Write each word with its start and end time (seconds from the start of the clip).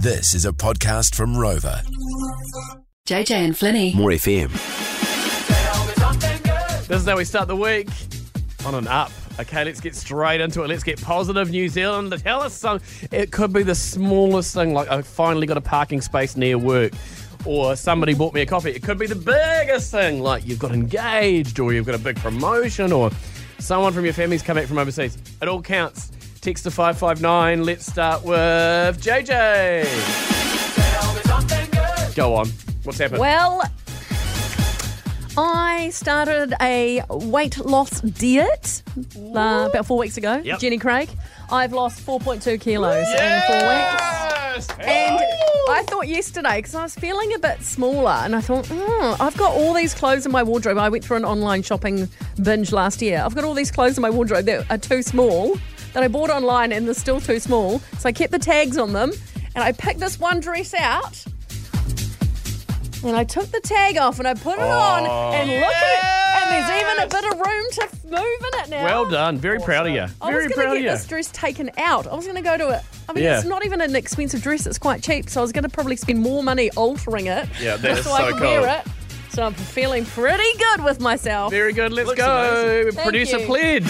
This 0.00 0.32
is 0.32 0.46
a 0.46 0.52
podcast 0.52 1.16
from 1.16 1.34
Rova. 1.34 1.82
JJ 3.08 3.32
and 3.32 3.52
Flynny. 3.52 3.96
More 3.96 4.10
FM. 4.10 4.48
This 6.86 7.00
is 7.00 7.08
how 7.08 7.16
we 7.16 7.24
start 7.24 7.48
the 7.48 7.56
week 7.56 7.88
on 8.64 8.76
an 8.76 8.86
up. 8.86 9.10
Okay, 9.40 9.64
let's 9.64 9.80
get 9.80 9.96
straight 9.96 10.40
into 10.40 10.62
it. 10.62 10.68
Let's 10.68 10.84
get 10.84 11.02
positive 11.02 11.50
New 11.50 11.68
Zealand. 11.68 12.16
Tell 12.22 12.40
us 12.42 12.54
some. 12.54 12.80
It 13.10 13.32
could 13.32 13.52
be 13.52 13.64
the 13.64 13.74
smallest 13.74 14.54
thing, 14.54 14.72
like 14.72 14.88
I 14.88 15.02
finally 15.02 15.48
got 15.48 15.56
a 15.56 15.60
parking 15.60 16.00
space 16.00 16.36
near 16.36 16.58
work, 16.58 16.92
or 17.44 17.74
somebody 17.74 18.14
bought 18.14 18.34
me 18.34 18.42
a 18.42 18.46
coffee. 18.46 18.70
It 18.70 18.84
could 18.84 19.00
be 19.00 19.08
the 19.08 19.16
biggest 19.16 19.90
thing, 19.90 20.22
like 20.22 20.46
you've 20.46 20.60
got 20.60 20.70
engaged, 20.70 21.58
or 21.58 21.72
you've 21.72 21.86
got 21.86 21.96
a 21.96 21.98
big 21.98 22.14
promotion, 22.18 22.92
or 22.92 23.10
someone 23.58 23.92
from 23.92 24.04
your 24.04 24.14
family's 24.14 24.42
come 24.42 24.54
back 24.58 24.66
from 24.66 24.78
overseas. 24.78 25.18
It 25.42 25.48
all 25.48 25.60
counts. 25.60 26.12
Text 26.40 26.64
to 26.64 26.70
559. 26.70 27.64
Let's 27.64 27.86
start 27.86 28.22
with 28.24 29.02
JJ. 29.02 29.84
Go 32.14 32.34
on. 32.36 32.48
What's 32.84 32.98
happened? 32.98 33.20
Well, 33.20 33.62
I 35.36 35.90
started 35.90 36.54
a 36.60 37.02
weight 37.10 37.58
loss 37.58 38.00
diet 38.00 38.82
uh, 39.16 39.68
about 39.70 39.86
four 39.86 39.98
weeks 39.98 40.16
ago. 40.16 40.40
Yep. 40.44 40.58
Jenny 40.60 40.78
Craig. 40.78 41.08
I've 41.50 41.72
lost 41.72 42.04
4.2 42.04 42.60
kilos 42.60 43.06
in 43.08 43.40
four 43.46 43.56
weeks. 43.56 44.68
And 44.80 45.20
I 45.70 45.82
thought 45.86 46.08
yesterday, 46.08 46.56
because 46.56 46.74
I 46.74 46.82
was 46.82 46.94
feeling 46.94 47.34
a 47.34 47.38
bit 47.38 47.62
smaller, 47.62 48.10
and 48.10 48.34
I 48.34 48.40
thought, 48.40 48.68
oh, 48.70 49.16
I've 49.20 49.36
got 49.36 49.52
all 49.52 49.74
these 49.74 49.94
clothes 49.94 50.24
in 50.26 50.32
my 50.32 50.42
wardrobe. 50.42 50.78
I 50.78 50.88
went 50.88 51.04
through 51.04 51.18
an 51.18 51.24
online 51.24 51.62
shopping 51.62 52.08
binge 52.42 52.72
last 52.72 53.02
year. 53.02 53.22
I've 53.24 53.34
got 53.34 53.44
all 53.44 53.54
these 53.54 53.70
clothes 53.70 53.96
in 53.98 54.02
my 54.02 54.10
wardrobe 54.10 54.46
that 54.46 54.70
are 54.70 54.78
too 54.78 55.02
small, 55.02 55.56
that 55.94 56.02
I 56.02 56.08
bought 56.08 56.30
online, 56.30 56.72
and 56.72 56.86
they're 56.86 56.94
still 56.94 57.20
too 57.20 57.40
small. 57.40 57.78
So 57.98 58.08
I 58.08 58.12
kept 58.12 58.32
the 58.32 58.38
tags 58.38 58.76
on 58.78 58.92
them, 58.92 59.12
and 59.54 59.64
I 59.64 59.72
picked 59.72 60.00
this 60.00 60.18
one 60.20 60.40
dress 60.40 60.74
out. 60.74 61.24
And 63.04 63.16
I 63.16 63.22
took 63.22 63.46
the 63.52 63.60
tag 63.60 63.96
off 63.96 64.18
and 64.18 64.26
I 64.26 64.34
put 64.34 64.54
it 64.58 64.64
on, 64.64 65.04
oh. 65.06 65.30
and 65.32 65.48
look 65.48 65.72
at 65.72 65.98
it. 65.98 66.42
And 66.42 66.50
there's 66.50 66.82
even 66.82 67.04
a 67.04 67.06
bit 67.06 67.32
of 67.32 67.38
room 67.46 67.64
to 67.72 67.88
move 68.08 68.52
in 68.52 68.60
it 68.60 68.70
now. 68.70 68.84
Well 68.84 69.08
done. 69.08 69.38
Very 69.38 69.60
proud 69.60 69.86
of 69.86 69.94
you. 69.94 70.06
I 70.20 70.32
Very 70.32 70.46
was 70.48 70.54
proud 70.54 70.64
going 70.64 70.74
to 70.74 70.76
of 70.78 70.82
get 70.82 70.90
you. 70.90 70.96
this 70.98 71.06
dress 71.06 71.30
taken 71.30 71.70
out. 71.78 72.08
I 72.08 72.14
was 72.16 72.24
going 72.24 72.34
to 72.36 72.42
go 72.42 72.56
to 72.58 72.70
it. 72.70 72.82
I 73.08 73.12
mean, 73.12 73.22
Yeah. 73.22 73.36
it's 73.38 73.46
not 73.46 73.64
even 73.64 73.80
an 73.80 73.94
expensive 73.94 74.42
dress. 74.42 74.66
It's 74.66 74.78
quite 74.78 75.00
cheap. 75.00 75.30
So 75.30 75.40
I 75.40 75.42
was 75.42 75.52
going 75.52 75.62
to 75.62 75.68
probably 75.68 75.94
spend 75.94 76.20
more 76.20 76.42
money 76.42 76.70
altering 76.72 77.26
it. 77.26 77.48
Yeah, 77.60 77.76
that 77.76 77.82
just 77.82 78.00
is 78.00 78.06
so 78.06 78.12
I 78.12 78.18
so 78.18 78.26
could 78.32 78.42
cool. 78.42 78.50
wear 78.62 78.80
it. 78.80 78.92
So 79.30 79.42
I'm 79.44 79.54
feeling 79.54 80.04
pretty 80.04 80.58
good 80.58 80.82
with 80.84 81.00
myself. 81.00 81.52
Very 81.52 81.72
good. 81.72 81.92
Let's 81.92 82.08
Looks 82.08 82.18
go. 82.20 82.82
amazing. 82.82 83.00
Producer 83.00 83.36
Thank 83.38 83.42
you. 83.42 83.46
Pledge. 83.46 83.84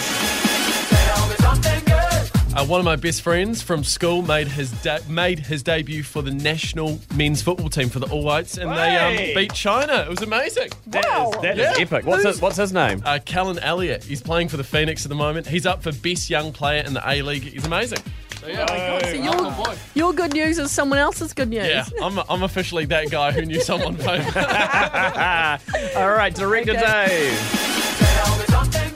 Uh, 2.55 2.65
one 2.65 2.79
of 2.79 2.85
my 2.85 2.95
best 2.95 3.21
friends 3.21 3.61
from 3.61 3.83
school 3.83 4.21
made 4.23 4.47
his 4.47 4.71
de- 4.81 4.99
made 5.07 5.37
his 5.39 5.61
debut 5.61 6.01
for 6.03 6.21
the 6.23 6.31
national 6.31 6.99
men's 7.13 7.41
football 7.43 7.69
team 7.69 7.89
for 7.89 7.99
the 7.99 8.07
All 8.09 8.23
Whites, 8.23 8.57
and 8.57 8.71
they 8.71 8.95
um, 8.97 9.35
beat 9.35 9.53
China. 9.53 9.93
It 10.01 10.09
was 10.09 10.21
amazing. 10.23 10.69
That 10.87 11.05
is, 11.05 11.41
that 11.41 11.59
is 11.59 11.77
Yeah. 11.77 11.83
epic. 11.83 12.05
What's 12.07 12.23
his, 12.25 12.41
what's 12.41 12.57
his 12.57 12.73
name? 12.73 13.03
Uh, 13.05 13.19
Callan 13.23 13.59
Elliot, 13.59 14.03
he's 14.03 14.21
playing 14.21 14.49
for 14.49 14.57
the 14.57 14.63
Phoenix 14.63 15.05
at 15.05 15.09
the 15.09 15.15
moment. 15.15 15.45
He's 15.47 15.67
up 15.67 15.83
for 15.83 15.91
best 15.93 16.29
young 16.29 16.51
player 16.51 16.81
in 16.83 16.93
the 16.95 17.07
A 17.07 17.21
League. 17.21 17.43
He's 17.43 17.65
amazing. 17.65 17.99
So, 18.41 18.47
yeah, 18.47 18.99
So 19.03 19.09
your, 19.11 19.75
your 19.93 20.13
good 20.13 20.33
news 20.33 20.57
is 20.59 20.71
someone 20.71 20.97
else's 20.97 21.33
good 21.33 21.49
news. 21.49 21.67
yeah, 21.67 21.85
I'm, 22.01 22.17
I'm 22.29 22.41
officially 22.43 22.85
that 22.85 23.11
guy 23.11 23.31
who 23.31 23.43
knew 23.45 23.61
someone 23.61 23.95
famous. 23.97 24.35
All 25.95 26.09
right, 26.11 26.33
Director 26.33 26.71
Okay. 26.71 27.07
Dave. 27.35 27.78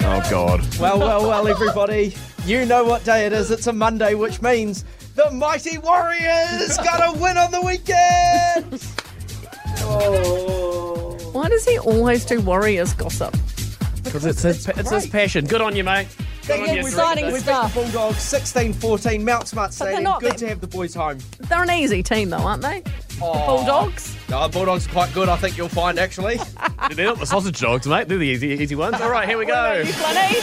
Oh, 0.05 0.21
God. 0.29 0.61
Well, 0.79 0.99
well, 0.99 1.27
well, 1.27 1.47
everybody. 1.47 2.13
You 2.45 2.65
know 2.65 2.83
what 2.83 3.03
day 3.05 3.25
it 3.25 3.33
is. 3.33 3.51
It's 3.51 3.67
a 3.67 3.73
Monday, 3.73 4.15
which 4.15 4.41
means 4.41 4.83
the 5.15 5.31
Mighty 5.31 5.77
Warriors 5.77 6.77
got 6.77 7.15
a 7.15 7.17
win 7.17 7.37
on 7.37 7.51
the 7.51 7.61
weekend. 7.61 8.85
Oh. 9.85 11.17
Why 11.31 11.47
does 11.49 11.65
he 11.65 11.79
always 11.79 12.25
do 12.25 12.41
Warriors 12.41 12.93
gossip? 12.93 13.33
Because 14.03 14.25
it's 14.25 14.41
his, 14.41 14.67
it's 14.69 14.89
his 14.89 15.07
passion. 15.07 15.45
Good 15.45 15.61
on 15.61 15.75
you, 15.75 15.83
mate. 15.83 16.07
Good 16.45 16.59
on 16.59 16.75
you, 16.75 16.83
we've 16.83 16.93
Director 16.93 17.23
exciting 17.23 17.23
Dave. 17.25 17.33
We 17.33 17.39
beat 17.39 17.45
the 17.45 17.67
stuff. 17.69 17.73
Bulldogs 17.73 18.17
16 18.19 18.73
14, 18.73 19.25
Mount 19.25 19.47
Smart 19.47 19.71
they're 19.71 19.87
Stadium. 19.87 20.03
not- 20.03 20.19
Good 20.21 20.33
they- 20.33 20.37
to 20.37 20.47
have 20.49 20.61
the 20.61 20.67
boys 20.67 20.93
home. 20.93 21.17
They're 21.39 21.63
an 21.63 21.71
easy 21.71 22.03
team, 22.03 22.29
though, 22.29 22.37
aren't 22.39 22.61
they? 22.61 22.83
Oh. 23.21 23.57
Bulldogs. 23.57 24.15
No, 24.29 24.47
Bulldogs 24.49 24.87
are 24.87 24.91
quite 24.91 25.13
good, 25.13 25.29
I 25.29 25.35
think 25.37 25.57
you'll 25.57 25.69
find, 25.69 25.99
actually. 25.99 26.39
They're 26.95 27.05
not 27.05 27.19
the 27.19 27.25
sausage 27.25 27.59
dogs, 27.59 27.85
mate. 27.87 28.07
They're 28.07 28.17
the 28.17 28.27
easy, 28.27 28.49
easy 28.49 28.75
ones. 28.75 28.99
All 29.01 29.09
right, 29.09 29.27
here 29.27 29.37
we 29.37 29.45
What 29.45 29.53
go. 29.53 29.81
about 29.81 30.31
you, 30.31 30.41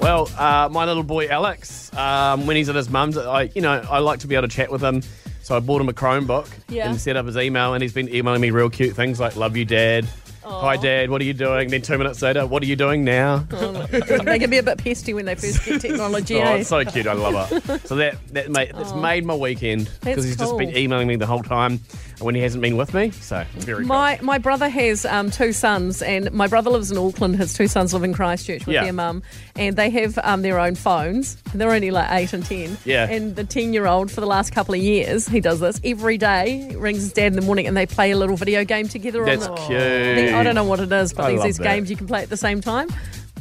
Well, 0.00 0.28
uh, 0.38 0.68
my 0.70 0.84
little 0.84 1.02
boy 1.02 1.28
Alex, 1.28 1.92
um, 1.96 2.46
when 2.46 2.56
he's 2.56 2.68
at 2.68 2.74
his 2.74 2.90
mum's, 2.90 3.16
I, 3.16 3.50
you 3.54 3.62
know, 3.62 3.82
I 3.90 3.98
like 3.98 4.18
to 4.20 4.26
be 4.26 4.34
able 4.34 4.48
to 4.48 4.54
chat 4.54 4.70
with 4.70 4.82
him. 4.82 5.02
So 5.42 5.56
I 5.56 5.60
bought 5.60 5.80
him 5.82 5.88
a 5.90 5.92
Chromebook 5.92 6.48
Yeah. 6.68 6.88
and 6.88 6.98
set 6.98 7.16
up 7.16 7.26
his 7.26 7.36
email, 7.36 7.74
and 7.74 7.82
he's 7.82 7.92
been 7.92 8.08
emailing 8.14 8.40
me 8.40 8.50
real 8.50 8.70
cute 8.70 8.96
things 8.96 9.20
like 9.20 9.36
"Love 9.36 9.58
you, 9.58 9.66
Dad." 9.66 10.06
Hi, 10.44 10.76
Dad. 10.76 11.10
What 11.10 11.20
are 11.20 11.24
you 11.24 11.32
doing? 11.34 11.68
Then 11.70 11.82
two 11.82 11.96
minutes 11.98 12.20
later, 12.22 12.46
what 12.46 12.62
are 12.62 12.66
you 12.66 12.76
doing 12.76 13.04
now? 13.04 13.38
they 13.50 14.38
can 14.38 14.50
be 14.50 14.58
a 14.58 14.62
bit 14.62 14.78
pesty 14.78 15.14
when 15.14 15.24
they 15.24 15.34
first 15.34 15.64
get 15.64 15.80
technology. 15.80 16.34
Oh, 16.44 16.46
eh? 16.46 16.56
it's 16.56 16.68
so 16.68 16.84
cute. 16.84 17.06
I 17.06 17.12
love 17.14 17.50
it. 17.52 17.86
So 17.86 17.96
that 17.96 18.16
that 18.34 18.50
made 18.50 18.72
it's 18.74 18.92
made 18.94 19.24
my 19.24 19.34
weekend 19.34 19.90
because 20.00 20.24
he's 20.24 20.36
just 20.36 20.56
been 20.58 20.76
emailing 20.76 21.06
me 21.08 21.16
the 21.16 21.26
whole 21.26 21.42
time 21.42 21.80
when 22.20 22.34
he 22.34 22.40
hasn't 22.42 22.60
been 22.62 22.76
with 22.76 22.92
me. 22.92 23.10
So 23.10 23.44
very 23.54 23.84
My 23.86 24.18
my 24.22 24.38
brother 24.38 24.68
has 24.68 25.04
um, 25.06 25.30
two 25.30 25.52
sons, 25.52 26.02
and 26.02 26.30
my 26.32 26.46
brother 26.46 26.70
lives 26.70 26.90
in 26.90 26.98
Auckland. 26.98 27.36
His 27.36 27.54
two 27.54 27.66
sons 27.68 27.94
live 27.94 28.02
in 28.04 28.12
Christchurch 28.14 28.66
with 28.66 28.74
Yeah. 28.74 28.84
their 28.84 28.92
mum, 28.92 29.22
and 29.56 29.76
they 29.76 29.90
have 29.90 30.18
um, 30.22 30.42
their 30.42 30.58
own 30.58 30.74
phones. 30.74 31.36
They're 31.54 31.72
only 31.72 31.90
like 31.90 32.10
eight 32.10 32.32
and 32.32 32.44
ten. 32.44 32.76
Yeah. 32.84 33.08
And 33.08 33.36
the 33.36 33.44
ten-year-old, 33.44 34.10
for 34.10 34.20
the 34.20 34.26
last 34.26 34.52
couple 34.52 34.74
of 34.74 34.80
years, 34.80 35.26
he 35.28 35.40
does 35.40 35.60
this 35.60 35.80
every 35.84 36.18
day. 36.18 36.66
He 36.70 36.76
rings 36.76 36.98
his 37.02 37.12
dad 37.12 37.28
in 37.28 37.34
the 37.34 37.42
morning, 37.42 37.66
and 37.66 37.76
they 37.76 37.86
play 37.86 38.10
a 38.10 38.16
little 38.16 38.36
video 38.36 38.64
game 38.64 38.88
together. 38.88 39.24
That's 39.24 39.46
on 39.46 39.54
the, 39.54 39.60
cute. 39.62 40.33
I 40.36 40.42
don't 40.42 40.54
know 40.54 40.64
what 40.64 40.80
it 40.80 40.90
is, 40.92 41.12
but 41.12 41.24
I 41.24 41.28
there's 41.28 41.38
love 41.38 41.46
these 41.46 41.58
that. 41.58 41.64
games 41.64 41.90
you 41.90 41.96
can 41.96 42.06
play 42.06 42.22
at 42.22 42.30
the 42.30 42.36
same 42.36 42.60
time. 42.60 42.88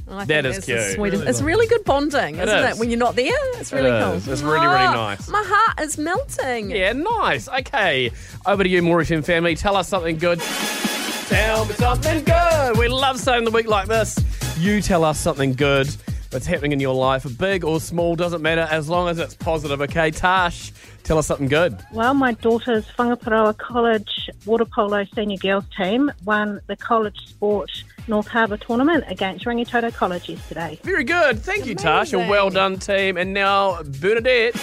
I 0.10 0.26
That 0.26 0.44
think 0.44 0.46
is 0.46 0.56
that's 0.56 0.66
the 0.68 0.74
cute. 0.74 0.96
sweetest- 0.96 1.24
it's 1.24 1.42
really 1.42 1.66
good 1.66 1.84
bonding, 1.86 2.36
isn't 2.36 2.48
is. 2.50 2.76
it? 2.76 2.80
When 2.80 2.90
you're 2.90 3.00
not 3.00 3.16
there, 3.16 3.32
it's 3.60 3.72
really 3.74 3.90
cool. 3.90 4.14
is. 4.14 4.28
It's 4.28 4.42
really, 4.42 4.68
really 4.68 4.86
Oh, 4.86 4.94
nice. 4.94 5.28
My 5.30 5.44
heart 5.46 5.80
is 5.82 5.98
melting. 5.98 6.70
Yeah, 6.72 6.92
nice. 6.94 7.48
Okay, 7.48 8.12
over 8.46 8.64
to 8.64 8.70
you, 8.70 8.82
FM 8.84 9.24
family. 9.26 9.56
Tell 9.56 9.76
us 9.76 9.88
something 9.88 10.18
good. 10.18 10.40
Tell 11.30 11.66
me 11.66 11.74
something 11.74 12.24
good. 12.26 12.78
We 12.78 12.88
love 12.90 13.20
starting 13.20 13.46
the 13.46 13.52
week 13.52 13.68
like 13.68 13.88
this. 13.88 14.20
You 14.60 14.82
tell 14.82 15.04
us 15.04 15.20
something 15.20 15.54
good 15.54 15.88
that's 16.34 16.46
happening 16.46 16.74
in 16.74 16.80
your 16.80 16.96
life, 16.96 17.26
big 17.38 17.64
or 17.64 17.80
small, 17.80 18.16
doesn't 18.16 18.42
matter, 18.42 18.68
as 18.70 18.90
long 18.90 19.08
as 19.08 19.20
it's 19.20 19.36
positive. 19.36 19.82
Okay, 19.82 20.12
Tash, 20.12 20.74
tell 21.04 21.18
us 21.18 21.28
something 21.28 21.48
good. 21.48 21.78
Well, 21.94 22.14
my 22.14 22.34
daughter's 22.34 22.86
Whangaparoa 22.98 23.58
College 23.58 24.30
water 24.46 24.66
polo 24.66 25.06
senior 25.16 25.38
girls 25.38 25.66
team 25.78 26.12
won 26.26 26.60
the 26.68 26.76
college 26.76 27.18
sport 27.28 27.70
North 28.08 28.28
Harbour 28.28 28.58
tournament 28.58 29.06
against 29.08 29.46
Rangitoto 29.46 29.94
College 29.94 30.28
yesterday. 30.30 30.80
Very 30.84 31.04
good. 31.04 31.40
Thank 31.40 31.66
you, 31.66 31.76
Tash. 31.76 32.14
A 32.14 32.18
well 32.18 32.50
done 32.50 32.78
team. 32.78 33.18
And 33.18 33.34
now, 33.34 33.82
Bernadette. 33.84 34.56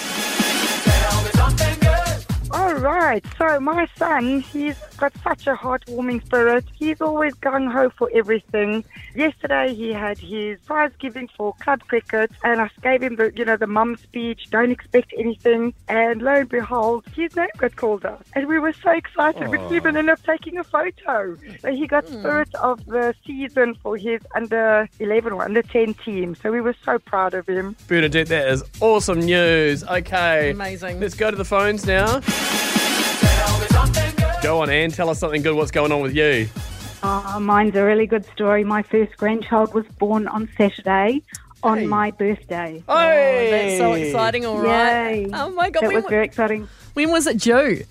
All 2.52 2.74
right. 2.74 3.24
So 3.38 3.60
my 3.60 3.86
son, 3.96 4.40
he's 4.40 4.76
got 4.96 5.12
such 5.22 5.46
a 5.46 5.54
heartwarming 5.54 6.24
spirit. 6.24 6.64
He's 6.74 7.00
always 7.00 7.34
gung 7.34 7.70
ho 7.70 7.90
for 7.90 8.10
everything. 8.12 8.84
Yesterday 9.14 9.74
he 9.74 9.92
had 9.92 10.18
his 10.18 10.58
prize 10.60 10.90
giving 10.98 11.28
for 11.36 11.54
club 11.60 11.80
cricket, 11.86 12.32
and 12.42 12.60
I 12.60 12.70
gave 12.82 13.02
him 13.02 13.16
the, 13.16 13.32
you 13.36 13.44
know, 13.44 13.56
the 13.56 13.66
mum 13.66 13.96
speech. 13.96 14.50
Don't 14.50 14.70
expect 14.70 15.14
anything. 15.16 15.74
And 15.88 16.22
lo 16.22 16.32
and 16.32 16.48
behold, 16.48 17.04
his 17.14 17.36
name 17.36 17.48
got 17.56 17.76
called 17.76 18.04
out, 18.04 18.26
and 18.34 18.48
we 18.48 18.58
were 18.58 18.72
so 18.72 18.90
excited. 18.90 19.48
We 19.48 19.58
didn't 19.58 19.74
even 19.74 19.96
end 19.96 20.10
up 20.10 20.22
taking 20.24 20.58
a 20.58 20.64
photo. 20.64 21.36
So 21.60 21.72
he 21.72 21.86
got 21.86 22.04
hmm. 22.04 22.18
spirit 22.18 22.54
of 22.56 22.84
the 22.86 23.14
season 23.26 23.76
for 23.76 23.96
his 23.96 24.20
under 24.34 24.88
11 24.98 25.32
or 25.32 25.44
under 25.44 25.62
10 25.62 25.94
team. 25.94 26.34
So 26.34 26.50
we 26.50 26.60
were 26.60 26.76
so 26.84 26.98
proud 26.98 27.34
of 27.34 27.48
him. 27.48 27.76
Bernadette, 27.86 28.28
that 28.28 28.48
is 28.48 28.64
awesome 28.80 29.20
news. 29.20 29.84
Okay. 29.84 30.50
Amazing. 30.50 31.00
Let's 31.00 31.14
go 31.14 31.30
to 31.30 31.36
the 31.36 31.44
phones 31.44 31.86
now. 31.86 32.20
Go 34.42 34.62
on, 34.62 34.70
Anne. 34.70 34.90
Tell 34.90 35.08
us 35.10 35.18
something 35.18 35.42
good. 35.42 35.54
What's 35.54 35.70
going 35.70 35.92
on 35.92 36.00
with 36.00 36.14
you? 36.16 36.48
Uh, 37.02 37.38
mine's 37.40 37.74
a 37.76 37.84
really 37.84 38.06
good 38.06 38.24
story. 38.32 38.64
My 38.64 38.82
first 38.82 39.16
grandchild 39.16 39.74
was 39.74 39.86
born 39.98 40.26
on 40.28 40.48
Saturday 40.56 41.22
on 41.62 41.86
my 41.86 42.10
birthday. 42.10 42.82
Oh, 42.88 42.94
that's 42.96 43.76
so 43.78 43.92
exciting, 43.92 44.46
all 44.46 44.58
right. 44.60 45.26
Yay. 45.26 45.30
Oh 45.32 45.50
my 45.50 45.68
God. 45.70 45.82
That 45.82 45.88
When, 45.88 45.96
was 45.96 46.04
wa- 46.04 46.10
very 46.10 46.24
exciting. 46.24 46.68
when 46.94 47.10
was 47.10 47.26
it 47.26 47.38
due? 47.38 47.84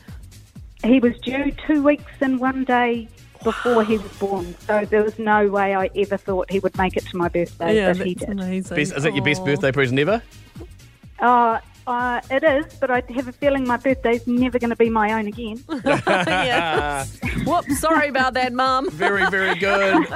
He 0.84 1.00
was 1.00 1.18
due 1.19 1.51
two 1.68 1.84
weeks 1.84 2.12
and 2.19 2.40
one 2.40 2.63
day 2.63 3.07
before 3.44 3.84
he 3.84 3.98
was 3.98 4.12
born, 4.18 4.56
so 4.60 4.86
there 4.86 5.04
was 5.04 5.18
no 5.19 5.48
way 5.48 5.75
I 5.75 5.90
ever 5.96 6.18
thought 6.18 6.51
he 6.51 6.60
would 6.60 6.78
make 6.78 6.98
it 6.98 7.06
to 7.07 7.16
my 7.18 7.30
birthday, 7.30 7.75
yeah, 7.75 7.94
but 7.94 8.06
he 8.06 8.13
that's 8.16 8.28
did. 8.28 8.40
amazing. 8.40 8.75
Best, 8.75 8.94
is 8.98 9.06
it 9.06 9.13
your 9.16 9.24
best 9.24 9.42
Aw. 9.42 9.46
birthday 9.46 9.72
present 9.72 10.00
ever? 10.00 10.22
Uh, 11.19 11.60
uh, 11.89 12.21
it 12.30 12.44
is, 12.44 12.74
but 12.75 12.91
I 12.91 13.03
have 13.15 13.27
a 13.27 13.31
feeling 13.31 13.65
my 13.68 13.77
birthday's 13.77 14.25
never 14.27 14.59
going 14.59 14.69
to 14.69 14.75
be 14.75 14.89
my 14.89 15.13
own 15.13 15.27
again. 15.27 15.63
yes. 15.86 17.18
Whoops, 17.45 17.80
sorry 17.80 18.07
about 18.09 18.33
that, 18.36 18.53
Mum. 18.53 18.89
Very, 18.91 19.30
very 19.30 19.56
good. 19.57 20.07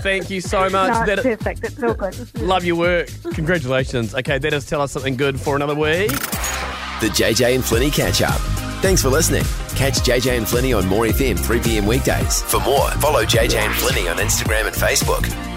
Thank 0.00 0.28
you 0.30 0.40
so 0.40 0.68
much. 0.68 0.92
no, 0.92 1.06
That- 1.06 1.22
perfect. 1.22 1.64
It's 1.64 1.82
all 1.82 1.94
good. 1.94 2.16
love 2.40 2.64
your 2.64 2.76
work. 2.76 3.08
Congratulations. 3.34 4.14
Okay, 4.14 4.38
that 4.38 4.52
is 4.52 4.66
tell 4.66 4.80
us 4.80 4.92
something 4.92 5.16
good 5.16 5.40
for 5.40 5.56
another 5.56 5.74
week. 5.74 6.10
The 6.10 7.08
JJ 7.08 7.54
and 7.54 7.64
Flynny 7.64 7.92
catch 7.92 8.22
up. 8.22 8.40
Thanks 8.82 9.02
for 9.02 9.08
listening. 9.08 9.44
Catch 9.76 10.00
JJ 10.00 10.36
and 10.38 10.46
Flynny 10.46 10.76
on 10.76 10.86
More 10.86 11.06
FM 11.06 11.38
3 11.38 11.60
p.m. 11.60 11.86
weekdays. 11.86 12.42
For 12.42 12.60
more, 12.60 12.90
follow 12.92 13.24
JJ 13.24 13.54
and 13.56 13.74
Flynny 13.74 14.10
on 14.10 14.16
Instagram 14.18 14.66
and 14.66 14.74
Facebook. 14.74 15.49